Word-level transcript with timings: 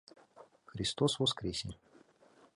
«Христос 0.69 1.13
воскресе!» 1.19 1.69